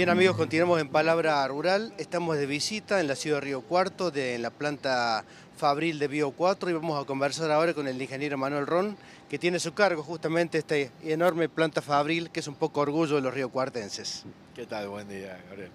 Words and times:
Bien 0.00 0.08
amigos, 0.08 0.34
continuamos 0.34 0.80
en 0.80 0.88
Palabra 0.88 1.46
Rural. 1.46 1.92
Estamos 1.98 2.38
de 2.38 2.46
visita 2.46 3.00
en 3.00 3.06
la 3.06 3.14
ciudad 3.14 3.36
de 3.36 3.40
Río 3.42 3.60
Cuarto, 3.60 4.10
de, 4.10 4.34
en 4.34 4.40
la 4.40 4.48
planta 4.48 5.26
Fabril 5.58 5.98
de 5.98 6.08
Bio 6.08 6.30
4 6.30 6.70
y 6.70 6.72
vamos 6.72 6.98
a 6.98 7.06
conversar 7.06 7.50
ahora 7.50 7.74
con 7.74 7.86
el 7.86 8.00
ingeniero 8.00 8.38
Manuel 8.38 8.66
Ron, 8.66 8.96
que 9.28 9.38
tiene 9.38 9.58
a 9.58 9.60
su 9.60 9.74
cargo 9.74 10.02
justamente 10.02 10.56
esta 10.56 10.74
enorme 11.04 11.50
planta 11.50 11.82
Fabril, 11.82 12.30
que 12.30 12.40
es 12.40 12.48
un 12.48 12.54
poco 12.54 12.80
orgullo 12.80 13.16
de 13.16 13.20
los 13.20 13.34
riocuartenses. 13.34 14.24
¿Qué 14.54 14.64
tal? 14.64 14.88
Buen 14.88 15.06
día, 15.06 15.38
Gabriel. 15.50 15.70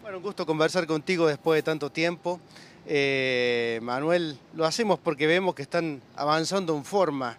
Bueno, 0.00 0.16
un 0.16 0.22
gusto 0.22 0.46
conversar 0.46 0.86
contigo 0.86 1.26
después 1.26 1.58
de 1.58 1.62
tanto 1.62 1.92
tiempo. 1.92 2.40
Eh, 2.86 3.78
Manuel, 3.82 4.38
lo 4.54 4.64
hacemos 4.64 4.98
porque 4.98 5.26
vemos 5.26 5.54
que 5.54 5.60
están 5.60 6.00
avanzando 6.16 6.74
en 6.74 6.84
forma 6.86 7.36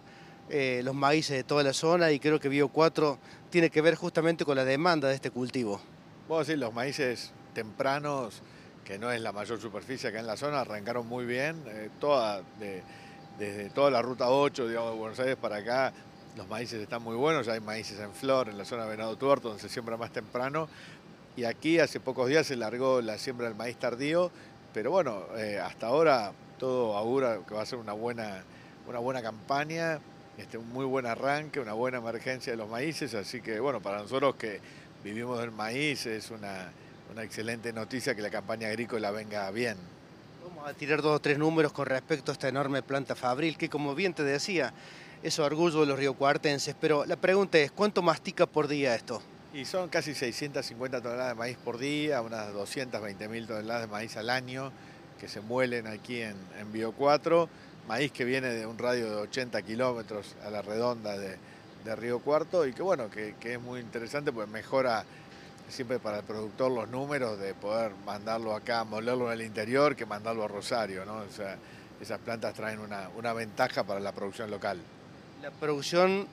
eh, 0.50 0.82
los 0.84 0.94
maíces 0.94 1.36
de 1.36 1.42
toda 1.42 1.64
la 1.64 1.72
zona 1.72 2.12
y 2.12 2.20
creo 2.20 2.38
que 2.38 2.48
Bio 2.48 2.68
4 2.68 3.18
tiene 3.50 3.70
que 3.70 3.80
ver 3.80 3.96
justamente 3.96 4.44
con 4.44 4.54
la 4.54 4.64
demanda 4.64 5.08
de 5.08 5.16
este 5.16 5.32
cultivo. 5.32 5.80
Bueno, 6.28 6.44
sí, 6.44 6.56
los 6.56 6.74
maíces 6.74 7.30
tempranos, 7.54 8.42
que 8.84 8.98
no 8.98 9.12
es 9.12 9.20
la 9.20 9.30
mayor 9.30 9.60
superficie 9.60 10.08
acá 10.08 10.18
en 10.18 10.26
la 10.26 10.36
zona, 10.36 10.62
arrancaron 10.62 11.06
muy 11.06 11.24
bien, 11.24 11.62
eh, 11.68 11.88
toda, 12.00 12.42
desde 13.38 13.70
toda 13.70 13.92
la 13.92 14.02
ruta 14.02 14.28
8, 14.28 14.66
digamos, 14.66 14.90
de 14.90 14.98
Buenos 14.98 15.20
Aires 15.20 15.36
para 15.36 15.58
acá, 15.58 15.92
los 16.36 16.48
maíces 16.48 16.82
están 16.82 17.00
muy 17.04 17.14
buenos, 17.14 17.46
ya 17.46 17.52
hay 17.52 17.60
maíces 17.60 18.00
en 18.00 18.12
flor 18.12 18.48
en 18.48 18.58
la 18.58 18.64
zona 18.64 18.86
de 18.86 18.90
Venado 18.90 19.14
Tuerto, 19.16 19.50
donde 19.50 19.62
se 19.62 19.68
siembra 19.68 19.96
más 19.96 20.10
temprano, 20.10 20.68
y 21.36 21.44
aquí 21.44 21.78
hace 21.78 22.00
pocos 22.00 22.28
días 22.28 22.44
se 22.44 22.56
largó 22.56 23.00
la 23.02 23.18
siembra 23.18 23.46
del 23.46 23.56
maíz 23.56 23.76
tardío, 23.76 24.32
pero 24.74 24.90
bueno, 24.90 25.26
eh, 25.36 25.60
hasta 25.60 25.86
ahora 25.86 26.32
todo 26.58 26.96
augura 26.96 27.38
que 27.46 27.54
va 27.54 27.62
a 27.62 27.66
ser 27.66 27.78
una 27.78 27.92
buena, 27.92 28.42
una 28.88 28.98
buena 28.98 29.22
campaña, 29.22 30.00
este, 30.38 30.58
un 30.58 30.70
muy 30.70 30.86
buen 30.86 31.06
arranque, 31.06 31.60
una 31.60 31.72
buena 31.72 31.98
emergencia 31.98 32.52
de 32.52 32.56
los 32.56 32.68
maíces, 32.68 33.14
así 33.14 33.40
que 33.40 33.60
bueno, 33.60 33.80
para 33.80 33.98
nosotros 33.98 34.34
que 34.34 34.60
vivimos 35.02 35.40
del 35.40 35.52
maíz 35.52 36.06
es 36.06 36.30
una, 36.30 36.72
excelente 37.22 37.72
noticia 37.72 38.14
que 38.14 38.22
la 38.22 38.30
campaña 38.30 38.68
agrícola 38.68 39.10
venga 39.10 39.50
bien. 39.50 39.76
Vamos 40.46 40.68
a 40.68 40.74
tirar 40.74 41.02
dos 41.02 41.16
o 41.16 41.20
tres 41.20 41.38
números 41.38 41.72
con 41.72 41.86
respecto 41.86 42.30
a 42.30 42.34
esta 42.34 42.48
enorme 42.48 42.82
planta 42.82 43.14
Fabril, 43.14 43.56
que 43.56 43.68
como 43.68 43.94
bien 43.94 44.12
te 44.14 44.22
decía, 44.22 44.74
es 45.22 45.38
orgullo 45.38 45.80
de 45.80 45.86
los 45.86 45.98
riocuartenses, 45.98 46.74
pero 46.80 47.04
la 47.06 47.16
pregunta 47.16 47.58
es, 47.58 47.70
¿cuánto 47.72 48.02
mastica 48.02 48.46
por 48.46 48.68
día 48.68 48.94
esto? 48.94 49.22
Y 49.54 49.64
son 49.64 49.88
casi 49.88 50.14
650 50.14 51.00
toneladas 51.00 51.30
de 51.30 51.34
maíz 51.34 51.56
por 51.56 51.78
día, 51.78 52.20
unas 52.20 52.52
220 52.52 53.28
mil 53.28 53.46
toneladas 53.46 53.82
de 53.82 53.88
maíz 53.88 54.16
al 54.16 54.28
año 54.28 54.72
que 55.18 55.28
se 55.28 55.40
muelen 55.40 55.86
aquí 55.86 56.20
en, 56.20 56.36
en 56.60 56.70
Bio 56.72 56.92
4 56.92 57.48
maíz 57.86 58.12
que 58.12 58.24
viene 58.24 58.48
de 58.48 58.66
un 58.66 58.78
radio 58.78 59.08
de 59.08 59.16
80 59.16 59.62
kilómetros 59.62 60.34
a 60.44 60.50
la 60.50 60.62
redonda 60.62 61.16
de, 61.16 61.36
Río 61.94 62.18
Cuarto 62.20 62.66
y 62.66 62.72
que 62.72 62.82
bueno, 62.82 63.08
que, 63.10 63.34
es 63.40 63.60
muy 63.60 63.80
interesante 63.80 64.32
pues 64.32 64.48
mejora 64.48 65.04
siempre 65.68 65.98
para 65.98 66.18
el 66.18 66.24
productor 66.24 66.72
los 66.72 66.88
números 66.88 67.38
de 67.38 67.54
poder 67.54 67.92
mandarlo 68.04 68.54
acá, 68.54 68.84
molerlo 68.84 69.32
en 69.32 69.40
el 69.40 69.46
interior 69.46 69.94
que 69.94 70.06
mandarlo 70.06 70.44
a 70.44 70.48
Rosario, 70.48 71.04
¿no? 71.04 71.22
Esas 72.00 72.18
plantas 72.20 72.54
traen 72.54 72.80
una, 72.80 73.32
ventaja 73.32 73.84
para 73.84 74.00
la 74.00 74.12
producción 74.12 74.50
local. 74.50 74.78
La 75.42 75.50
producción 75.50 76.26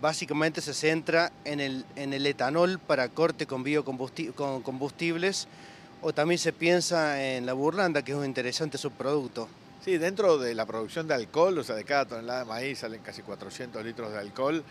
básicamente 0.00 0.60
se 0.60 0.74
centra 0.74 1.32
en 1.44 1.60
el, 1.60 1.84
en 1.96 2.12
el 2.12 2.26
etanol 2.26 2.78
para 2.78 3.08
corte 3.08 3.46
con 3.46 3.62
biocombustibles 3.62 5.48
o 6.00 6.12
también 6.12 6.38
se 6.38 6.52
piensa 6.52 7.22
en 7.22 7.46
la 7.46 7.52
burlanda, 7.52 8.02
que 8.02 8.12
es 8.12 8.18
un 8.18 8.24
interesante 8.24 8.78
subproducto. 8.78 9.48
Sí, 9.88 9.96
dentro 9.96 10.36
de 10.36 10.54
la 10.54 10.66
producción 10.66 11.08
de 11.08 11.14
alcohol, 11.14 11.56
o 11.56 11.64
sea, 11.64 11.74
de 11.74 11.82
cada 11.82 12.04
tonelada 12.04 12.40
de 12.40 12.44
maíz 12.44 12.80
salen 12.80 13.00
casi 13.00 13.22
400 13.22 13.82
litros 13.82 14.12
de 14.12 14.18
alcohol. 14.18 14.62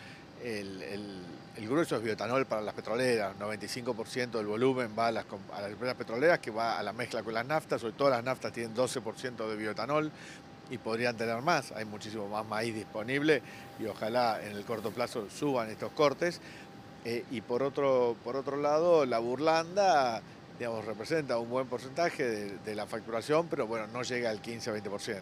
El, 0.43 1.23
grueso 1.67 1.95
es 1.95 2.03
bioetanol 2.03 2.45
para 2.45 2.61
las 2.61 2.75
petroleras, 2.75 3.35
95% 3.39 4.29
del 4.29 4.45
volumen 4.45 4.91
va 4.95 5.07
a 5.07 5.11
las, 5.11 5.25
empresas 5.67 5.95
petroleras, 5.95 6.37
que 6.37 6.51
va 6.51 6.77
a 6.77 6.83
la 6.83 6.93
mezcla 6.93 7.23
con 7.23 7.33
las 7.33 7.47
naftas, 7.47 7.83
hoy 7.83 7.93
todas 7.93 8.13
las 8.13 8.23
naftas 8.23 8.53
tienen 8.53 8.75
12% 8.75 9.49
de 9.49 9.55
bioetanol 9.55 10.11
y 10.69 10.77
podrían 10.77 11.17
tener 11.17 11.41
más, 11.41 11.71
hay 11.71 11.85
muchísimo 11.85 12.27
más 12.27 12.45
maíz 12.45 12.75
disponible 12.75 13.41
y 13.79 13.87
ojalá 13.87 14.39
en 14.45 14.51
el 14.55 14.65
corto 14.65 14.91
plazo 14.91 15.31
suban 15.31 15.71
estos 15.71 15.93
cortes. 15.93 16.41
Eh, 17.05 17.25
y 17.31 17.41
por 17.41 17.63
otro, 17.63 18.15
por 18.23 18.35
otro 18.35 18.55
lado, 18.55 19.03
la 19.07 19.17
burlanda 19.17 20.21
digamos, 20.57 20.85
representa 20.85 21.37
un 21.37 21.49
buen 21.49 21.67
porcentaje 21.67 22.23
de, 22.63 22.75
la 22.75 22.85
facturación, 22.85 23.47
pero 23.47 23.67
bueno, 23.67 23.87
no 23.87 24.03
llega 24.03 24.29
al 24.29 24.41
15-20%. 24.41 25.21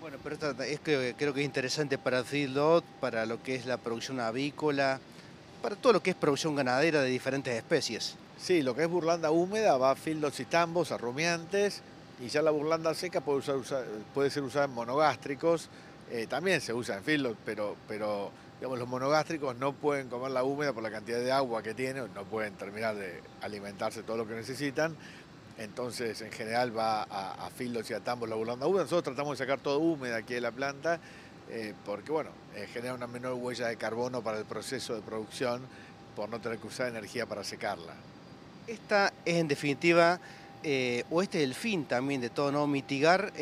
Bueno, 0.00 0.16
pero 0.22 0.36
es 0.64 0.80
que 0.80 1.14
creo 1.16 1.32
que 1.32 1.40
es 1.40 1.46
interesante 1.46 1.98
para 1.98 2.24
feedlot, 2.24 2.84
para 3.00 3.24
lo 3.26 3.42
que 3.42 3.54
es 3.54 3.66
la 3.66 3.76
producción 3.76 4.20
avícola, 4.20 4.98
para 5.60 5.76
todo 5.76 5.92
lo 5.92 6.02
que 6.02 6.10
es 6.10 6.16
producción 6.16 6.56
ganadera 6.56 7.02
de 7.02 7.10
diferentes 7.10 7.54
especies. 7.54 8.16
Sí, 8.38 8.62
lo 8.62 8.74
que 8.74 8.82
es 8.82 8.88
burlanda 8.88 9.30
húmeda 9.30 9.76
va 9.76 9.92
a 9.92 9.94
feedlots 9.94 10.40
y 10.40 10.44
tambos, 10.46 10.90
a 10.90 10.98
rumiantes, 10.98 11.82
y 12.20 12.28
ya 12.28 12.42
la 12.42 12.50
burlanda 12.50 12.94
seca 12.94 13.20
puede, 13.20 13.42
puede 14.12 14.30
ser 14.30 14.42
usada 14.42 14.64
en 14.64 14.72
monogástricos, 14.72 15.68
eh, 16.10 16.26
también 16.28 16.60
se 16.60 16.74
usa 16.74 16.96
en 16.96 17.04
feedlot, 17.04 17.36
pero, 17.44 17.76
pero 17.86 18.32
digamos, 18.62 18.78
los 18.78 18.88
monogástricos 18.88 19.56
no 19.56 19.72
pueden 19.72 20.08
comer 20.08 20.30
la 20.30 20.44
húmeda 20.44 20.72
por 20.72 20.84
la 20.84 20.90
cantidad 20.92 21.18
de 21.18 21.32
agua 21.32 21.64
que 21.64 21.74
tiene, 21.74 22.00
no 22.14 22.22
pueden 22.22 22.54
terminar 22.54 22.94
de 22.94 23.20
alimentarse 23.40 24.04
todo 24.04 24.16
lo 24.18 24.24
que 24.24 24.34
necesitan. 24.34 24.96
Entonces, 25.58 26.20
en 26.20 26.30
general 26.30 26.78
va 26.78 27.02
a, 27.02 27.44
a 27.44 27.50
filos 27.50 27.90
y 27.90 27.94
a 27.94 27.98
tambos 27.98 28.28
la 28.28 28.36
burlanda 28.36 28.68
húmeda. 28.68 28.84
Nosotros 28.84 29.16
tratamos 29.16 29.36
de 29.36 29.44
sacar 29.44 29.58
todo 29.58 29.80
húmeda 29.80 30.18
aquí 30.18 30.34
de 30.34 30.40
la 30.42 30.52
planta 30.52 31.00
eh, 31.50 31.74
porque, 31.84 32.12
bueno, 32.12 32.30
eh, 32.54 32.68
genera 32.72 32.94
una 32.94 33.08
menor 33.08 33.34
huella 33.34 33.66
de 33.66 33.76
carbono 33.76 34.22
para 34.22 34.38
el 34.38 34.44
proceso 34.44 34.94
de 34.94 35.02
producción 35.02 35.62
por 36.14 36.28
no 36.28 36.40
tener 36.40 36.58
que 36.58 36.68
usar 36.68 36.86
energía 36.86 37.26
para 37.26 37.42
secarla. 37.42 37.94
Esta 38.68 39.12
es, 39.24 39.38
en 39.38 39.48
definitiva, 39.48 40.20
eh, 40.62 41.02
o 41.10 41.20
este 41.20 41.38
es 41.38 41.44
el 41.48 41.56
fin 41.56 41.84
también 41.86 42.20
de 42.20 42.30
todo, 42.30 42.52
¿no? 42.52 42.68
Mitigar 42.68 43.32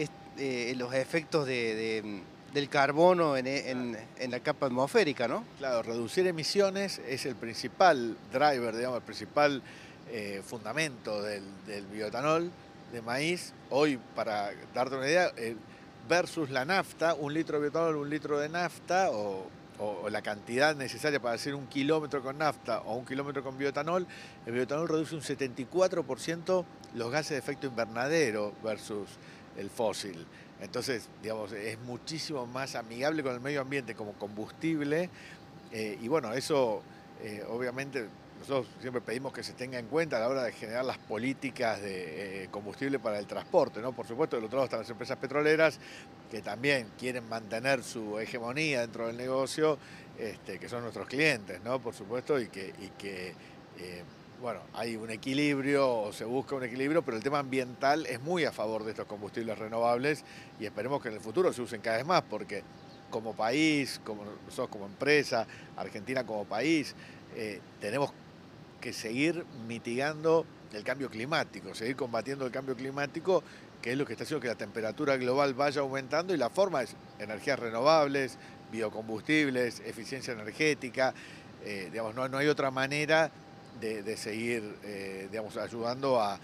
los 0.79 0.95
efectos 0.95 1.47
de 1.47 2.23
del 2.53 2.69
carbono 2.69 3.37
en, 3.37 3.97
la 4.29 4.41
capa 4.41 4.67
atmosférica, 4.67 5.29
¿no? 5.29 5.45
Claro, 5.59 5.83
reducir 5.83 6.27
emisiones 6.27 7.01
es 7.07 7.27
el 7.27 7.37
principal 7.37 8.17
driver, 8.33 8.77
digamos, 8.77 8.99
el 8.99 9.05
principal 9.05 9.63
eh, 10.11 10.43
fundamento 10.45 11.23
del, 11.23 11.45
bioetanol 11.93 12.51
de 12.93 13.03
maíz. 13.03 13.53
Hoy, 13.71 13.99
para 14.15 14.51
darte 14.75 14.97
una 14.97 15.07
idea, 15.07 15.33
eh, 15.37 15.57
versus 16.09 16.51
la 16.51 16.65
nafta, 16.65 17.15
un 17.15 17.33
litro 17.33 17.59
de 17.59 17.63
bioetanol, 17.69 17.97
un 17.97 18.11
litro 18.11 18.39
de 18.39 18.49
nafta, 18.49 19.11
o, 19.11 19.47
la 20.11 20.21
cantidad 20.21 20.77
necesaria 20.77 21.23
para 21.23 21.37
hacer 21.37 21.55
un 21.55 21.67
kilómetro 21.67 22.21
con 22.21 22.37
nafta 22.37 22.81
o 22.83 22.97
un 22.97 23.07
kilómetro 23.07 23.43
con 23.43 23.57
bioetanol, 23.57 24.07
el 24.45 24.53
bioetanol 24.53 24.87
reduce 24.87 25.15
un 25.15 25.23
74% 25.23 26.65
los 26.97 27.11
gases 27.11 27.31
de 27.31 27.39
efecto 27.39 27.67
invernadero 27.67 28.53
versus 28.63 29.09
el 29.57 29.71
fósil. 29.71 30.27
Entonces, 30.61 31.09
digamos, 31.23 31.53
es 31.53 31.79
muchísimo 31.81 32.47
más 32.47 32.75
amigable 32.75 33.23
con 33.23 33.33
el 33.33 33.41
medio 33.41 33.61
ambiente 33.61 33.95
como 33.95 34.13
combustible. 34.13 35.09
Eh, 35.73 35.99
y 36.01 36.09
bueno, 36.09 36.33
eso 36.33 36.83
eh, 37.23 37.45
obviamente 37.49 38.07
nosotros 38.41 38.69
siempre 38.81 39.03
pedimos 39.03 39.33
que 39.33 39.43
se 39.43 39.53
tenga 39.53 39.79
en 39.79 39.87
cuenta 39.87 40.17
a 40.17 40.21
la 40.21 40.29
hora 40.29 40.43
de 40.45 40.53
generar 40.53 40.85
las 40.85 40.99
políticas 40.99 41.81
de 41.81 42.45
eh, 42.45 42.49
combustible 42.51 42.99
para 42.99 43.19
el 43.19 43.27
transporte, 43.27 43.81
¿no? 43.81 43.93
Por 43.93 44.07
supuesto, 44.07 44.37
del 44.37 44.47
otro 44.47 44.57
lado 44.57 44.65
están 44.65 44.81
las 44.81 44.91
empresas 44.91 45.19
petroleras 45.19 45.79
que 46.31 46.41
también 46.41 46.89
quieren 46.99 47.29
mantener 47.29 47.83
su 47.83 48.19
hegemonía 48.19 48.81
dentro 48.81 49.07
del 49.09 49.17
negocio, 49.17 49.79
este, 50.19 50.59
que 50.59 50.69
son 50.69 50.83
nuestros 50.83 51.07
clientes, 51.07 51.61
¿no? 51.63 51.81
Por 51.81 51.95
supuesto, 51.95 52.41
y 52.41 52.49
que, 52.49 52.73
y 52.81 52.89
que 52.99 53.35
bueno, 54.41 54.61
hay 54.73 54.97
un 54.97 55.11
equilibrio 55.11 55.89
o 55.89 56.13
se 56.13 56.25
busca 56.25 56.55
un 56.55 56.65
equilibrio, 56.65 57.03
pero 57.03 57.17
el 57.17 57.23
tema 57.23 57.39
ambiental 57.39 58.07
es 58.07 58.21
muy 58.21 58.45
a 58.45 58.53
favor 58.53 58.85
de 58.85 58.93
estos 58.93 59.07
combustibles 59.07 59.59
renovables 59.59 60.25
y 60.59 60.65
esperemos 60.65 61.03
que 61.03 61.09
en 61.09 61.15
el 61.15 61.21
futuro 61.21 61.53
se 61.53 61.61
usen 61.61 61.81
cada 61.83 61.99
vez 61.99 62.07
más, 62.07 62.23
porque 62.23 62.63
como 63.11 63.35
país, 63.35 64.01
como 64.05 64.25
nosotros 64.25 64.69
como 64.69 64.87
empresa, 64.87 65.47
Argentina 65.77 66.25
como 66.25 66.45
país, 66.45 66.95
eh, 67.37 67.61
tenemos 67.81 68.13
que 68.81 68.95
seguir 68.95 69.45
mitigando 69.67 70.47
el 70.73 70.85
cambio 70.85 71.11
climático, 71.11 71.75
seguir 71.75 71.97
combatiendo 71.97 72.47
el 72.47 72.53
cambio 72.53 72.75
climático, 72.75 73.43
que 73.83 73.93
es 73.93 73.99
lo 73.99 74.07
que 74.07 74.13
está 74.13 74.25
haciendo 74.25 74.41
que 74.41 74.49
la 74.49 74.55
temperatura 74.55 75.17
global 75.17 75.53
vaya 75.53 75.83
aumentando 75.83 76.35
y 76.35 76.39
la 76.39 76.49
forma 76.49 76.83
es 76.83 76.97
energías 77.19 77.59
renovables, 77.59 78.39
biocombustibles, 78.73 79.81
eficiencia 79.81 80.33
energética, 80.33 81.13
eh, 81.63 81.89
digamos, 81.91 82.15
no, 82.15 82.27
no 82.29 82.39
hay 82.39 82.47
otra 82.47 82.71
manera 82.71 83.31
de, 83.81 84.17
seguir 84.17 84.77
eh, 84.85 85.29
digamos, 85.31 85.57
ayudando 85.57 86.21
a, 86.21 86.39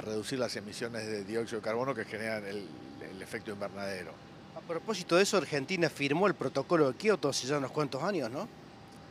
reducir 0.00 0.38
las 0.38 0.56
emisiones 0.56 1.06
de 1.06 1.24
dióxido 1.24 1.60
de 1.60 1.64
carbono 1.64 1.94
que 1.94 2.04
generan 2.04 2.44
el, 2.44 2.66
efecto 3.20 3.50
invernadero. 3.50 4.12
A 4.56 4.60
propósito 4.60 5.14
de 5.16 5.22
eso, 5.22 5.36
Argentina 5.36 5.90
firmó 5.90 6.26
el 6.26 6.34
protocolo 6.34 6.90
de 6.90 6.96
Kioto 6.96 7.28
hace 7.28 7.46
ya 7.46 7.58
unos 7.58 7.70
cuantos 7.70 8.02
años, 8.02 8.30
¿no? 8.30 8.48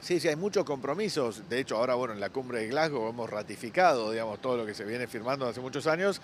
Sí, 0.02 0.20
sí, 0.20 0.28
hay 0.28 0.36
muchos 0.36 0.66
compromisos. 0.66 1.48
De 1.48 1.60
hecho, 1.60 1.78
ahora, 1.78 1.94
bueno, 1.94 2.14
en 2.14 2.20
la 2.20 2.30
cumbre 2.30 2.62
de 2.62 2.68
Glasgow 2.68 3.08
hemos 3.08 3.30
ratificado, 3.30 4.12
digamos, 4.12 4.42
todo 4.42 4.58
lo 4.58 4.66
que 4.66 4.74
se 4.74 4.84
viene 4.84 5.08
firmando 5.08 5.48
hace 5.48 5.62
muchos 5.62 5.88
años. 5.88 6.22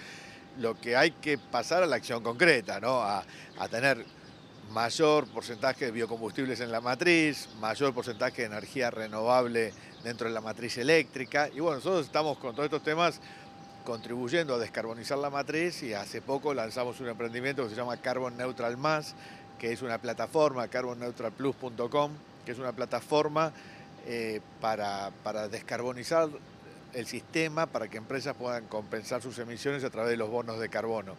Lo 0.59 0.79
que 0.79 0.95
hay 0.95 1.11
que 1.11 1.37
pasar 1.37 1.83
a 1.83 1.85
la 1.85 1.97
acción 1.97 2.23
concreta, 2.23 2.79
¿no? 2.79 3.01
A, 3.01 3.23
a 3.57 3.67
tener 3.67 4.03
mayor 4.71 5.27
porcentaje 5.27 5.85
de 5.85 5.91
biocombustibles 5.91 6.59
en 6.59 6.71
la 6.71 6.81
matriz, 6.81 7.49
mayor 7.59 7.93
porcentaje 7.93 8.41
de 8.41 8.47
energía 8.47 8.91
renovable 8.91 9.73
dentro 10.03 10.27
de 10.27 10.33
la 10.33 10.41
matriz 10.41 10.77
eléctrica. 10.77 11.49
Y 11.53 11.59
bueno, 11.59 11.77
nosotros 11.77 12.05
estamos 12.05 12.37
con 12.37 12.53
todos 12.53 12.65
estos 12.65 12.83
temas 12.83 13.19
contribuyendo 13.83 14.55
a 14.55 14.57
descarbonizar 14.57 15.17
la 15.17 15.29
matriz 15.29 15.83
y 15.83 15.93
hace 15.93 16.21
poco 16.21 16.53
lanzamos 16.53 16.99
un 16.99 17.07
emprendimiento 17.07 17.63
que 17.63 17.69
se 17.69 17.75
llama 17.75 17.97
Carbon 17.97 18.35
Neutral 18.35 18.77
Más, 18.77 19.15
que 19.59 19.71
es 19.71 19.81
una 19.81 19.99
plataforma, 19.99 20.67
carbonneutralplus.com, 20.67 22.11
que 22.45 22.51
es 22.51 22.59
una 22.59 22.73
plataforma 22.73 23.53
eh, 24.07 24.41
para, 24.59 25.11
para 25.23 25.47
descarbonizar 25.47 26.29
el 26.93 27.07
sistema 27.07 27.65
para 27.65 27.89
que 27.89 27.97
empresas 27.97 28.35
puedan 28.35 28.67
compensar 28.67 29.21
sus 29.21 29.37
emisiones 29.39 29.83
a 29.83 29.89
través 29.89 30.11
de 30.11 30.17
los 30.17 30.29
bonos 30.29 30.59
de 30.59 30.69
carbono, 30.69 31.13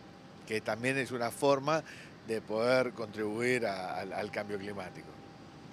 que 0.47 0.61
también 0.61 0.97
es 0.97 1.13
una 1.13 1.31
forma 1.31 1.85
de 2.27 2.41
poder 2.41 2.93
contribuir 2.93 3.67
al 3.67 4.31
cambio 4.31 4.59
climático. 4.59 5.07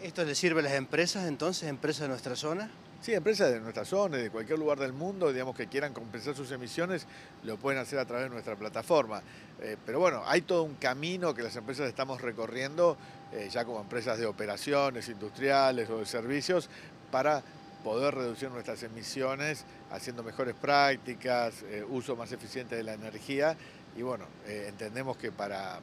¿Esto 0.02 0.26
le 0.26 0.36
sirve 0.36 0.60
a 0.60 0.64
las 0.64 0.74
empresas 0.74 1.28
entonces, 1.28 1.70
empresas 1.70 2.02
de 2.02 2.08
nuestra 2.10 2.36
zona? 2.36 2.70
Sí, 3.04 3.14
empresas 3.14 3.52
de 3.52 3.60
nuestra 3.60 3.84
zona, 3.84 4.16
de 4.16 4.30
cualquier 4.30 4.58
lugar 4.58 4.80
del 4.80 4.94
mundo, 4.94 5.34
digamos 5.34 5.58
que 5.58 5.68
quieran 5.68 5.94
compensar 5.94 6.36
sus 6.36 6.50
emisiones, 6.52 7.06
lo 7.44 7.58
pueden 7.58 7.82
hacer 7.82 8.00
a 8.00 8.06
través 8.06 8.28
de 8.28 8.30
nuestra 8.30 8.56
plataforma. 8.56 9.22
Eh, 9.62 9.76
pero 9.86 10.00
bueno, 10.00 10.24
hay 10.26 10.42
todo 10.42 10.64
un 10.64 10.76
camino 10.76 11.34
que 11.34 11.42
las 11.42 11.54
empresas 11.58 11.88
estamos 11.90 12.22
recorriendo, 12.22 12.96
eh, 13.34 13.50
ya 13.52 13.66
como 13.66 13.82
empresas 13.82 14.20
de 14.20 14.26
operaciones 14.26 15.10
industriales 15.10 15.90
o 15.90 16.00
de 16.00 16.06
servicios, 16.06 16.70
para 17.12 17.44
poder 17.84 18.16
reducir 18.16 18.50
nuestras 18.52 18.82
emisiones 18.84 19.66
haciendo 19.92 20.24
mejores 20.24 20.56
prácticas, 20.56 21.64
eh, 21.64 21.86
uso 21.90 22.16
más 22.16 22.32
eficiente 22.32 22.78
de 22.78 22.84
la 22.84 22.94
energía 22.94 23.58
y 23.98 24.02
bueno, 24.02 24.26
entendemos 24.48 25.18
que 25.18 25.32
para, 25.32 25.82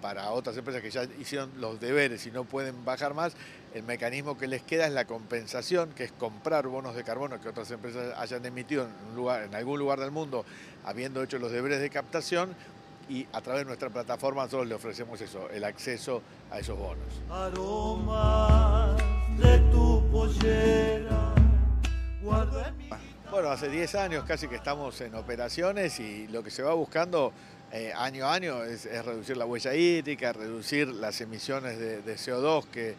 para 0.00 0.30
otras 0.30 0.56
empresas 0.56 0.82
que 0.82 0.90
ya 0.90 1.04
hicieron 1.18 1.50
los 1.58 1.80
deberes 1.80 2.26
y 2.26 2.30
no 2.30 2.44
pueden 2.44 2.84
bajar 2.84 3.14
más, 3.14 3.34
el 3.74 3.82
mecanismo 3.82 4.38
que 4.38 4.46
les 4.46 4.62
queda 4.62 4.86
es 4.86 4.92
la 4.92 5.04
compensación, 5.04 5.90
que 5.90 6.04
es 6.04 6.12
comprar 6.12 6.66
bonos 6.68 6.94
de 6.94 7.04
carbono 7.04 7.40
que 7.40 7.48
otras 7.48 7.70
empresas 7.70 8.16
hayan 8.18 8.44
emitido 8.46 8.84
en, 8.84 9.16
lugar, 9.16 9.42
en 9.42 9.54
algún 9.54 9.78
lugar 9.78 10.00
del 10.00 10.10
mundo, 10.10 10.44
habiendo 10.84 11.22
hecho 11.22 11.38
los 11.38 11.52
deberes 11.52 11.80
de 11.80 11.90
captación, 11.90 12.54
y 13.08 13.26
a 13.32 13.40
través 13.40 13.62
de 13.62 13.64
nuestra 13.64 13.88
plataforma 13.88 14.44
nosotros 14.44 14.68
le 14.68 14.74
ofrecemos 14.74 15.20
eso, 15.20 15.48
el 15.50 15.64
acceso 15.64 16.22
a 16.50 16.58
esos 16.58 16.78
bonos. 16.78 17.06
de 19.38 19.58
tu 19.70 19.98
bueno, 23.30 23.50
hace 23.50 23.68
10 23.68 23.94
años 23.94 24.24
casi 24.26 24.48
que 24.48 24.56
estamos 24.56 25.00
en 25.00 25.14
operaciones 25.14 26.00
y 26.00 26.26
lo 26.28 26.42
que 26.42 26.50
se 26.50 26.62
va 26.62 26.72
buscando 26.74 27.32
eh, 27.72 27.92
año 27.94 28.26
a 28.26 28.34
año 28.34 28.64
es, 28.64 28.84
reducir 29.04 29.36
la 29.36 29.44
huella 29.44 29.74
hídrica, 29.74 30.32
reducir 30.32 30.88
las 30.88 31.20
emisiones 31.20 31.78
de, 31.78 32.14
CO2 32.14 32.64
que, 32.66 32.94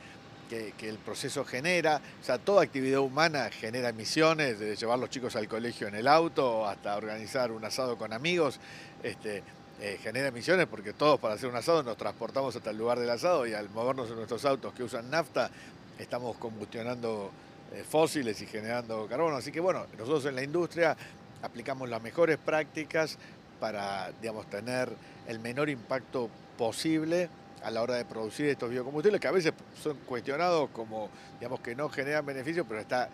el 0.81 0.97
proceso 0.97 1.45
genera. 1.45 2.01
O 2.21 2.23
sea, 2.23 2.37
toda 2.37 2.63
actividad 2.63 2.99
humana 2.99 3.49
genera 3.51 3.89
emisiones, 3.89 4.59
de 4.59 4.75
llevar 4.75 4.99
los 4.99 5.09
chicos 5.09 5.35
al 5.35 5.47
colegio 5.47 5.87
en 5.87 5.95
el 5.95 6.07
auto 6.07 6.67
hasta 6.67 6.95
organizar 6.95 7.51
un 7.51 7.65
asado 7.65 7.97
con 7.97 8.13
amigos. 8.13 8.59
Este, 9.03 9.43
eh, 9.81 9.97
genera 10.03 10.27
emisiones 10.27 10.67
porque 10.67 10.91
todos 10.91 11.19
para 11.21 11.35
hacer 11.35 11.49
un 11.49 11.55
asado 11.55 11.81
nos 11.83 11.95
transportamos 11.95 12.53
hasta 12.53 12.71
el 12.71 12.77
lugar 12.77 12.99
del 12.99 13.09
asado 13.09 13.47
y 13.47 13.53
al 13.53 13.69
movernos 13.69 14.09
en 14.09 14.17
nuestros 14.17 14.43
autos 14.43 14.73
que 14.73 14.83
usan 14.83 15.09
nafta 15.09 15.49
estamos 15.97 16.35
combustionando 16.35 17.31
eh, 17.73 17.85
fósiles 17.89 18.41
y 18.41 18.45
generando 18.45 19.07
carbono. 19.07 19.37
Así 19.37 19.51
que 19.51 19.61
bueno, 19.61 19.85
nosotros 19.97 20.25
en 20.25 20.35
la 20.35 20.43
industria 20.43 20.97
aplicamos 21.41 21.87
las 21.87 22.01
mejores 22.01 22.37
prácticas 22.37 23.17
para 23.59 24.11
digamos, 24.21 24.49
tener 24.49 24.89
el 25.27 25.39
menor 25.39 25.69
impacto 25.69 26.29
posible 26.57 27.29
a 27.63 27.71
la 27.71 27.81
hora 27.81 27.95
de 27.95 28.05
producir 28.05 28.47
estos 28.47 28.69
biocombustibles 28.69 29.19
que 29.19 29.27
a 29.27 29.31
veces 29.31 29.53
son 29.81 29.97
cuestionados 30.05 30.69
como 30.71 31.09
digamos 31.39 31.59
que 31.59 31.75
no 31.75 31.89
generan 31.89 32.25
beneficios, 32.25 32.65
pero 32.67 32.79
está 32.79 33.09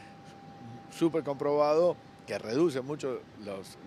súper 0.92 1.24
comprobado 1.24 1.96
que 2.26 2.38
reduce 2.38 2.82
mucho 2.82 3.22
los, 3.44 3.78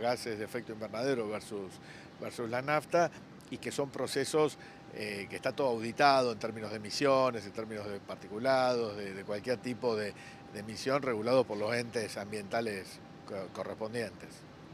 gases 0.00 0.38
de 0.38 0.44
efecto 0.44 0.72
invernadero 0.72 1.28
versus, 1.28 1.72
versus 2.20 2.48
la 2.48 2.62
nafta 2.62 3.10
y 3.50 3.58
que 3.58 3.70
son 3.70 3.90
procesos 3.90 4.56
eh, 4.94 5.26
que 5.28 5.36
está 5.36 5.52
todo 5.52 5.68
auditado 5.68 6.32
en 6.32 6.38
términos 6.38 6.70
de 6.70 6.76
emisiones, 6.76 7.44
en 7.46 7.52
términos 7.52 7.86
de 7.86 7.98
particulados, 8.00 8.96
de, 8.96 9.24
cualquier 9.24 9.58
tipo 9.58 9.96
de, 9.96 10.14
emisión 10.54 11.00
regulado 11.00 11.44
por 11.44 11.56
los 11.56 11.74
entes 11.74 12.18
ambientales 12.18 12.98
correspondientes. 13.54 14.28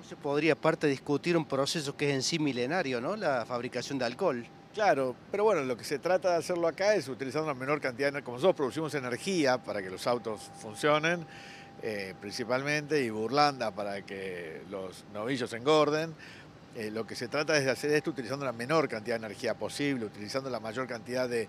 ¿Cómo 0.09 0.17
se 0.17 0.23
podría 0.23 0.55
aparte 0.55 0.87
discutir 0.87 1.37
un 1.37 1.45
proceso 1.45 1.95
que 1.95 2.09
es 2.09 2.15
en 2.15 2.23
sí 2.23 2.39
milenario, 2.39 2.99
¿no? 2.99 3.15
la 3.15 3.45
fabricación 3.45 3.99
de 3.99 4.07
alcohol? 4.07 4.43
Claro, 4.73 5.15
pero 5.31 5.45
bueno, 5.45 5.63
lo 5.65 5.77
que 5.77 5.85
se 5.85 5.99
trata 5.99 6.31
de 6.31 6.37
hacerlo 6.37 6.67
acá 6.67 6.95
es 6.95 7.09
utilizando 7.09 7.45
una 7.45 7.53
menor 7.53 7.79
cantidad, 7.79 8.11
de, 8.11 8.23
como 8.23 8.39
nosotros 8.39 8.57
producimos 8.57 8.95
energía 8.95 9.59
para 9.63 9.83
que 9.83 9.91
los 9.91 10.07
autos 10.07 10.51
funcionen, 10.63 11.27
eh, 11.83 12.15
principalmente, 12.23 13.05
y 13.05 13.11
burlanda 13.11 13.71
para 13.71 14.01
que 14.01 14.63
los 14.71 15.05
novillos 15.13 15.53
engorden. 15.53 16.15
Eh, 16.75 16.91
lo 16.91 17.07
que 17.07 17.15
se 17.15 17.29
trata 17.29 17.59
es 17.59 17.67
de 17.67 17.71
hacer 17.71 17.91
esto 17.91 18.09
utilizando 18.11 18.47
la 18.47 18.53
menor 18.53 18.89
cantidad 18.89 19.19
de 19.19 19.27
energía 19.27 19.55
posible, 19.55 20.07
utilizando 20.07 20.49
la 20.49 20.61
mayor 20.61 20.87
cantidad 20.87 21.29
de, 21.29 21.49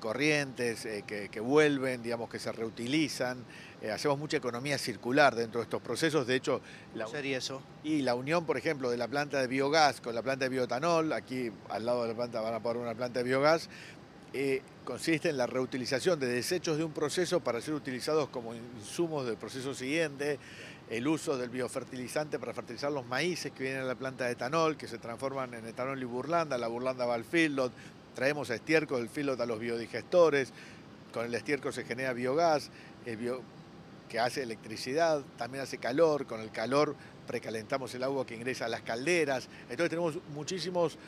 corrientes 0.00 0.84
eh, 0.84 1.04
que, 1.06 1.40
vuelven, 1.40 2.02
digamos, 2.02 2.28
que 2.28 2.40
se 2.40 2.50
reutilizan. 2.50 3.44
Hacemos 3.88 4.18
mucha 4.18 4.36
economía 4.36 4.76
circular 4.76 5.34
dentro 5.34 5.60
de 5.60 5.64
estos 5.64 5.80
procesos. 5.80 6.26
De 6.26 6.34
hecho, 6.34 6.60
la, 6.94 7.06
sería 7.06 7.38
eso? 7.38 7.62
Y 7.82 8.02
la 8.02 8.14
unión, 8.14 8.44
por 8.44 8.58
ejemplo, 8.58 8.90
de 8.90 8.98
la 8.98 9.08
planta 9.08 9.40
de 9.40 9.46
biogás 9.46 10.00
con 10.00 10.14
la 10.14 10.22
planta 10.22 10.44
de 10.44 10.50
bioetanol, 10.50 11.12
aquí 11.12 11.50
al 11.70 11.86
lado 11.86 12.02
de 12.02 12.08
la 12.08 12.14
planta 12.14 12.40
van 12.40 12.54
a 12.54 12.60
poner 12.60 12.82
una 12.82 12.94
planta 12.94 13.20
de 13.20 13.24
biogás, 13.24 13.70
eh, 14.32 14.62
consiste 14.84 15.30
en 15.30 15.36
la 15.36 15.46
reutilización 15.46 16.20
de 16.20 16.26
desechos 16.28 16.76
de 16.76 16.84
un 16.84 16.92
proceso 16.92 17.40
para 17.40 17.60
ser 17.60 17.74
utilizados 17.74 18.28
como 18.28 18.54
insumos 18.54 19.26
del 19.26 19.36
proceso 19.36 19.74
siguiente, 19.74 20.38
el 20.88 21.08
uso 21.08 21.36
del 21.36 21.50
biofertilizante 21.50 22.38
para 22.38 22.52
fertilizar 22.52 22.92
los 22.92 23.06
maíces 23.06 23.52
que 23.52 23.62
vienen 23.62 23.82
a 23.82 23.86
la 23.86 23.94
planta 23.94 24.26
de 24.26 24.32
etanol, 24.32 24.76
que 24.76 24.88
se 24.88 24.98
transforman 24.98 25.54
en 25.54 25.66
etanol 25.66 26.00
y 26.00 26.04
burlanda, 26.04 26.58
la 26.58 26.68
burlanda 26.68 27.06
va 27.06 27.14
al 27.14 27.24
feedlot, 27.24 27.72
traemos 28.14 28.50
estiércol 28.50 28.98
del 28.98 29.08
feedlot 29.08 29.40
a 29.40 29.46
los 29.46 29.58
biodigestores, 29.58 30.52
con 31.12 31.24
el 31.24 31.34
estiércol 31.34 31.72
se 31.72 31.84
genera 31.84 32.12
biogás, 32.12 32.70
que 34.10 34.18
hace 34.18 34.42
electricidad, 34.42 35.22
también 35.38 35.62
hace 35.62 35.78
calor, 35.78 36.26
con 36.26 36.40
el 36.40 36.50
calor 36.50 36.96
precalentamos 37.26 37.94
el 37.94 38.02
agua 38.02 38.26
que 38.26 38.34
ingresa 38.34 38.64
a 38.64 38.68
las 38.68 38.82
calderas, 38.82 39.48
entonces 39.70 39.88
tenemos 39.88 40.18
muchísimos 40.34 40.98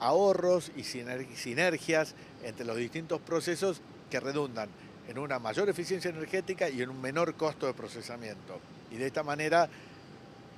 ahorros 0.00 0.72
y 0.74 0.82
sinergias 0.82 2.16
entre 2.42 2.66
los 2.66 2.76
distintos 2.76 3.20
procesos 3.20 3.80
que 4.10 4.18
redundan 4.18 4.68
en 5.08 5.18
una 5.18 5.38
mayor 5.38 5.68
eficiencia 5.68 6.10
energética 6.10 6.68
y 6.68 6.82
en 6.82 6.90
un 6.90 7.00
menor 7.00 7.34
costo 7.36 7.66
de 7.66 7.74
procesamiento. 7.74 8.58
Y 8.90 8.96
de 8.96 9.06
esta 9.06 9.22
manera 9.22 9.68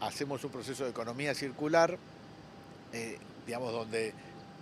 hacemos 0.00 0.42
un 0.42 0.50
proceso 0.50 0.84
de 0.84 0.90
economía 0.90 1.34
circular, 1.34 1.98
eh, 2.94 3.18
digamos, 3.46 3.72
donde 3.72 4.14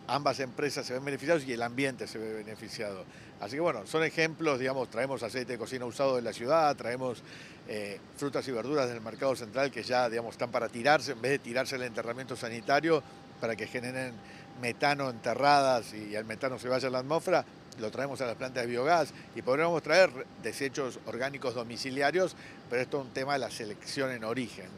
ambas 0.06 0.40
empresas 0.40 0.86
se 0.86 0.94
ven 0.94 1.04
beneficiadas 1.04 1.44
y 1.46 1.52
el 1.52 1.62
ambiente 1.62 2.06
se 2.06 2.18
ve 2.18 2.34
beneficiado. 2.34 3.04
Así 3.40 3.56
que 3.56 3.60
bueno, 3.60 3.86
son 3.86 4.04
ejemplos, 4.04 4.58
digamos, 4.58 4.88
traemos 4.88 5.22
aceite 5.22 5.52
de 5.52 5.58
cocina 5.58 5.84
usado 5.84 6.16
de 6.16 6.22
la 6.22 6.32
ciudad, 6.32 6.76
traemos 6.76 7.22
eh, 7.68 7.98
frutas 8.16 8.46
y 8.48 8.52
verduras 8.52 8.88
del 8.88 9.00
mercado 9.00 9.34
central 9.34 9.70
que 9.70 9.82
ya, 9.82 10.08
digamos, 10.08 10.32
están 10.32 10.50
para 10.50 10.68
tirarse, 10.68 11.12
en 11.12 11.22
vez 11.22 11.32
de 11.32 11.38
tirarse 11.38 11.76
el 11.76 11.82
enterramiento 11.82 12.36
sanitario, 12.36 13.02
para 13.40 13.56
que 13.56 13.66
generen 13.66 14.14
metano 14.60 15.10
enterradas 15.10 15.92
y 15.94 16.14
el 16.14 16.24
metano 16.24 16.58
se 16.58 16.68
vaya 16.68 16.86
a 16.88 16.90
la 16.90 16.98
atmósfera, 17.00 17.44
lo 17.80 17.90
traemos 17.90 18.20
a 18.20 18.26
las 18.26 18.36
plantas 18.36 18.64
de 18.64 18.70
biogás 18.70 19.12
y 19.34 19.42
podríamos 19.42 19.82
traer 19.82 20.10
desechos 20.42 20.98
orgánicos 21.06 21.54
domiciliarios, 21.54 22.36
pero 22.68 22.82
esto 22.82 23.00
es 23.00 23.06
un 23.06 23.12
tema 23.12 23.34
de 23.34 23.38
la 23.40 23.50
selección 23.50 24.10
en 24.12 24.24
origen. 24.24 24.68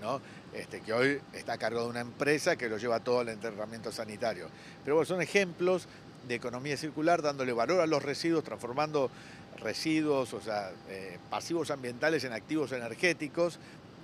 Este, 0.52 0.80
que 0.80 0.92
hoy 0.92 1.20
está 1.32 1.54
a 1.54 1.58
cargo 1.58 1.82
de 1.82 1.88
una 1.88 2.00
empresa 2.00 2.54
que 2.54 2.68
lo 2.68 2.78
lleva 2.78 3.00
todo 3.00 3.20
al 3.20 3.28
enterramiento 3.28 3.90
sanitario. 3.90 4.48
Pero 4.84 4.96
bueno, 4.96 5.06
son 5.06 5.20
ejemplos 5.20 5.88
de 6.28 6.36
economía 6.36 6.76
circular, 6.76 7.22
dándole 7.22 7.52
valor 7.52 7.80
a 7.80 7.86
los 7.86 8.02
residuos, 8.02 8.44
transformando 8.44 9.10
residuos, 9.58 10.32
o 10.32 10.40
sea, 10.40 10.70
eh, 10.88 11.18
pasivos 11.28 11.70
ambientales 11.70 12.22
en 12.24 12.32
activos 12.32 12.72
energéticos, 12.72 13.58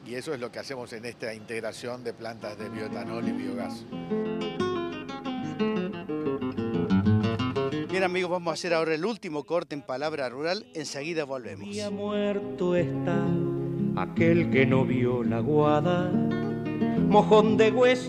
y 0.07 0.15
eso 0.15 0.35
es 0.35 0.41
lo 0.41 0.51
que 0.51 0.59
hacemos 0.59 0.93
en 0.93 1.05
esta 1.05 1.35
integración 1.35 2.03
de 2.03 2.13
plantas 2.13 2.59
de 2.59 2.69
bioetanol 2.69 3.29
y 3.29 3.33
biogás. 3.33 3.85
Bien 8.01 8.13
amigos, 8.13 8.31
vamos 8.31 8.53
a 8.53 8.55
hacer 8.55 8.73
ahora 8.73 8.95
el 8.95 9.05
último 9.05 9.45
corte 9.45 9.75
en 9.75 9.83
Palabra 9.83 10.31
Rural, 10.31 10.65
enseguida 10.73 11.25
volvemos. 11.25 11.69
muerto 11.93 12.75
está 12.75 13.27
aquel 13.95 14.49
que 14.49 14.65
no 14.65 14.87
vio 14.87 15.23
la 15.23 15.41
guada, 15.41 16.11
mojón 17.11 17.59
de 17.59 17.71
hueso. 17.71 18.09